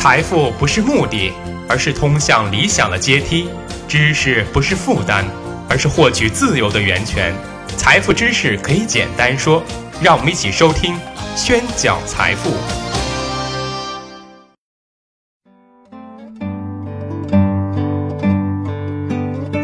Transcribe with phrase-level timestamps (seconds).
[0.00, 1.32] 财富不是目的，
[1.68, 3.48] 而是通向理想的阶梯；
[3.88, 5.24] 知识不是负担，
[5.68, 7.34] 而是获取自由的源泉。
[7.76, 9.60] 财富知识可以简单说，
[10.00, 10.94] 让我们一起收听
[11.36, 12.50] 《宣讲财富》。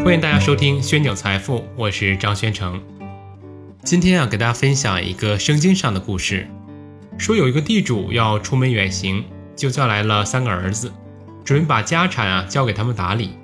[0.03, 2.83] 欢迎大家收听《宣讲财富》，我是张宣成。
[3.85, 6.45] 今天啊，给大家分享一个圣经上的故事，
[7.17, 9.23] 说有一个地主要出门远行。
[9.55, 10.91] 就叫来了三个儿子，
[11.43, 13.37] 准备把家产啊交给他们打理。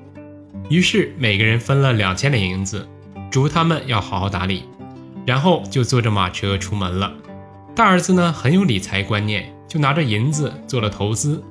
[0.70, 2.88] 于是每个人分了两千两银子，
[3.30, 4.66] 嘱他们要好好打理。
[5.24, 7.14] 然后就坐着马车出门了。
[7.76, 11.44] 大儿子呢很有理财观念，就拿着银子做了投资。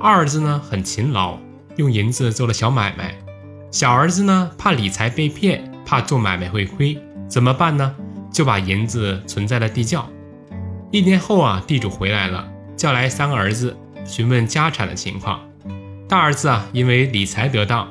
[0.00, 1.38] 二儿子呢很勤劳，
[1.76, 3.14] 用银子做了小买卖。
[3.70, 6.98] 小儿子呢怕理财被骗，怕做买卖会亏，
[7.28, 7.94] 怎么办呢？
[8.32, 10.08] 就把银子存在了地窖。
[10.90, 13.76] 一年后啊，地主回来了，叫来三个儿子。
[14.04, 15.40] 询问家产的情况，
[16.08, 17.88] 大儿子啊，因为理财得当，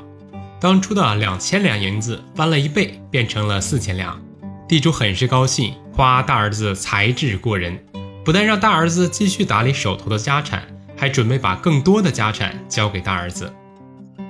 [0.59, 4.19] 当初的两千两银子翻了一倍，变成了四千两。
[4.67, 7.77] 地主很是高兴，夸大儿子才智过人，
[8.23, 10.63] 不但让大儿子继续打理手头的家产，
[10.95, 13.51] 还准备把更多的家产交给大儿子。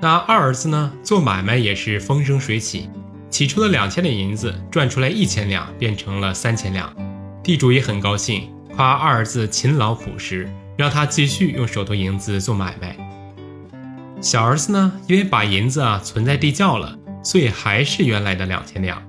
[0.01, 2.89] 那二儿子呢，做买卖也是风生水起，
[3.29, 6.93] 起初的两千两银子赚出来一千两，变成了三千两。
[7.43, 10.49] 地主也很高兴，夸二儿子勤劳朴实。
[10.83, 12.93] 让他继续用手头银子做买卖。
[14.19, 19.01] 小儿子呢，因为把银子啊存在地窖了，所以还是原来的两千两。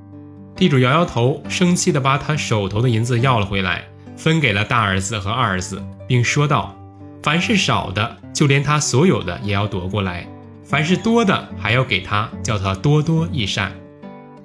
[0.54, 3.82] 地主摇摇头，生气的把他手头的银子要了回来，
[4.16, 6.78] 分给了大儿子和二儿子，并说道
[7.24, 10.28] ：“凡是少的，就连他所有的也要夺过来；
[10.62, 13.72] 凡是多的，还要给他，叫他多多益善。”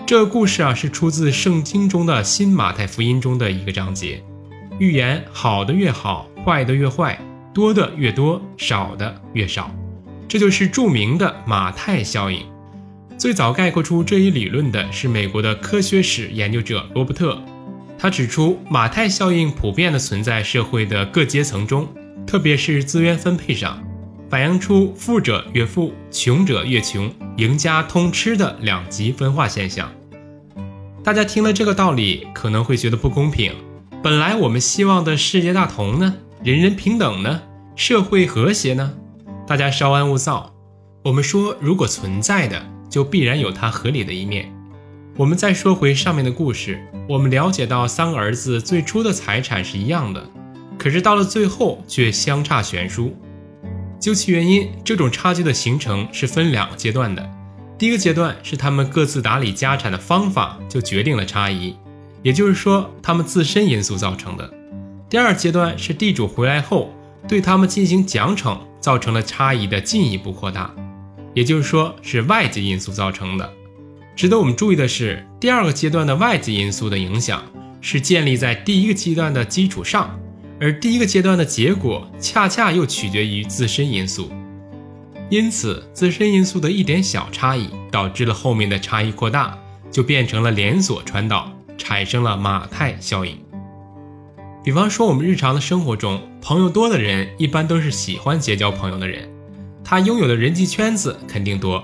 [0.08, 4.24] 这个故事啊，是出自圣经中的新马太福音中的一个章节。
[4.80, 7.20] 预言好的越好，坏的越坏，
[7.54, 9.70] 多的越多，少的越少，
[10.28, 12.45] 这就是著名的马太效应。
[13.18, 17.42] 最早概括出这一理论的是美国的科学史研究者罗伯特，
[17.98, 21.88] 他指出马太效应普遍的存在社会的各阶层中，
[22.26, 23.83] 特别是资源分配上，
[24.30, 29.92] 反映出富者越富，穷者越穷，赢家通吃的两极分化现象。
[31.04, 33.52] 大家听了这个道理，可能会觉得不公平。
[34.02, 37.42] 本来我们希望的世界大同呢，人人平等呢，
[37.76, 38.94] 社会和谐呢，
[39.45, 40.54] 大家稍安勿躁。
[41.04, 44.50] 我们说，如果存在的，就必然有它合理的一面。
[45.17, 46.80] 我们再说回上面的故事，
[47.10, 50.30] 我们了解到三个儿子最初的财产是一样的，
[50.77, 53.14] 可是到了最后却相差悬殊。
[54.00, 57.30] 究其原因，这种差距的形成是分两个阶段的。
[57.77, 61.76] 第一个阶段是他们各自打理家产的方法就决定了差异。
[62.23, 64.50] 也就是说，他们自身因素造成的。
[65.09, 66.93] 第二阶段是地主回来后
[67.27, 70.71] 对他们进行奖惩，造成了差异的进一步扩大。
[71.33, 73.52] 也就是说，是外界因素造成的。
[74.15, 77.43] 值得我们注意的是，第二个阶段的外界因素的影响
[77.81, 80.20] 是建立在第一个阶段的基础上，
[80.59, 84.31] 而第一个阶段的结果恰恰又取决于自身因素。
[85.30, 89.58] 因此，自身因素的一点小差异导致了后面的差异扩大，
[89.91, 91.52] 就变成了连锁传导。
[91.77, 93.37] 产生了马太效应。
[94.61, 99.30] 比方说，我们日常的生活中，朋友多的人一般都是喜欢结交朋友的人，
[99.83, 101.83] 他拥有的人际圈子肯定多，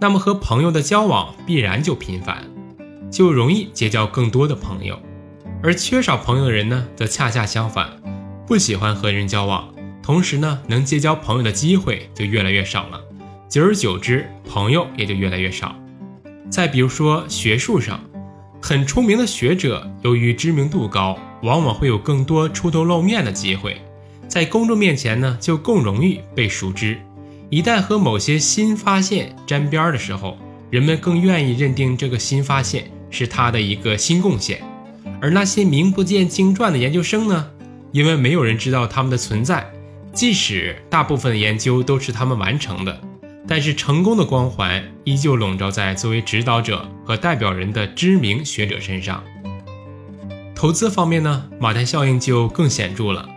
[0.00, 2.44] 那么和朋友的交往必然就频繁，
[3.12, 4.98] 就容易结交更多的朋友。
[5.62, 7.90] 而缺少朋友的人呢，则恰恰相反，
[8.44, 9.72] 不喜欢和人交往，
[10.02, 13.00] 同时呢，能结交朋友的机会就越来越少了，
[13.48, 15.74] 久而久之，朋友也就越来越少。
[16.50, 18.00] 再比如说学术上。
[18.62, 21.16] 很出名的学者，由于知名度高，
[21.46, 23.80] 往往会有更多出头露面的机会，
[24.26, 26.98] 在公众面前呢，就更容易被熟知。
[27.50, 30.36] 一旦和某些新发现沾边的时候，
[30.70, 34.60] 人们更愿意认定这个新发现是他的一个新贡献。
[35.22, 37.48] 而那些名不见经传的研究生呢，
[37.92, 39.64] 因为没有人知道他们的存在，
[40.12, 43.00] 即使大部分的研究都是他们完成的。
[43.46, 49.22] 但是成功的光环依旧笼罩在作为指导者和代表人的知名学者身上。
[50.56, 53.28] 投资方面呢，马太效应就更显著了。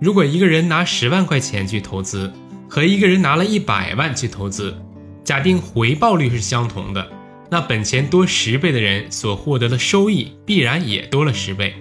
[0.00, 2.32] 如果一个人拿十万块钱去投资，
[2.66, 4.74] 和一个人拿了一百万去投资，
[5.22, 7.06] 假定回报率是相同的，
[7.50, 11.74] 那本钱多十倍的人所获得的收益必然也多了十倍。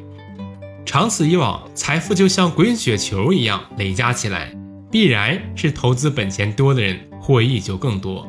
[0.85, 4.53] 长此以往，财富就像滚雪球一样累加起来，
[4.91, 6.99] 必然是投资本钱多的人。
[7.23, 8.27] 获益就更多。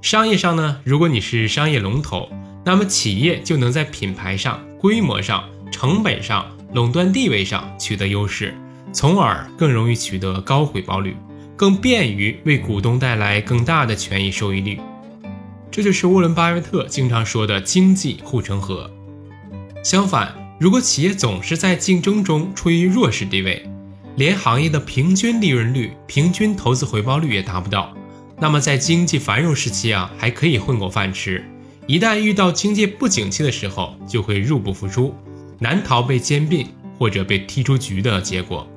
[0.00, 2.30] 商业上呢，如果你是商业龙头，
[2.64, 8.54] 那么企业就能在品牌上、规模上、成本上、垄断地位上取得优势，
[8.92, 11.16] 从而更容易取得高回报率，
[11.56, 14.78] 更便于为股东带来更大的权益收益率。
[15.70, 18.90] 这就是沃伦·巴菲特经常说的经济护城河。
[19.82, 23.64] 相反，如果企业总是在竞争中处于弱势地位，
[24.16, 27.94] 连行业的平均利润率、平均投资回报率也达不到，
[28.38, 31.40] 那么在经济繁荣时期啊，还可以混口饭吃；
[31.86, 35.14] 一旦遇到经济不景气的时候，就会入不敷出，
[35.60, 36.66] 难逃被兼并
[36.98, 38.68] 或者被踢出局的结果。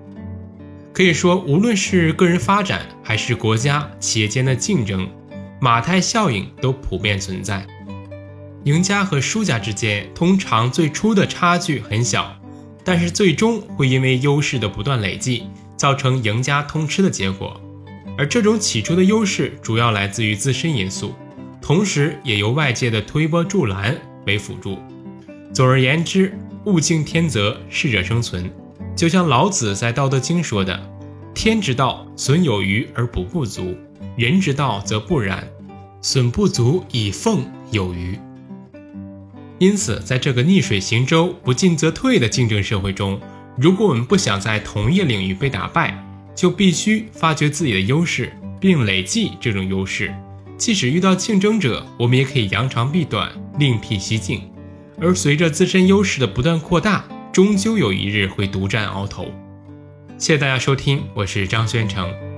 [0.93, 5.09] 可以说，无论是个人发展，还是国家企业间的竞争。
[5.59, 7.65] 马太效应都普遍存在，
[8.65, 12.35] 赢家和输家之间通常最初的差距很小，
[12.83, 15.47] 但是最终会因为优势的不断累积，
[15.77, 17.59] 造成赢家通吃的结果。
[18.17, 21.15] 而这种起初的优势主要来自于自身因素，
[21.61, 23.97] 同时也由外界的推波助澜
[24.27, 24.77] 为辅助。
[25.53, 28.49] 总而言之，物竞天择，适者生存。
[28.95, 30.79] 就像老子在《道德经》说的
[31.33, 33.75] ：“天之道，损有余而补不足。”
[34.15, 35.47] 人之道则不然，
[36.01, 38.17] 损不足以奉有余。
[39.57, 43.19] 因此，在这个逆水行舟、不进则退的竞争社会中，
[43.57, 45.97] 如果我们不想在同业领域被打败，
[46.35, 50.13] 就必须发掘自己的优势，并累计这种优势。
[50.57, 54.41] 即使遇到竞争者，我们也可以扬长避短，另辟蹊径。
[54.99, 59.25] 而随着自身优势的不断扩大，终究有一日会独占鳌头。
[60.17, 62.32] 谢谢大家收听，我是张宣成。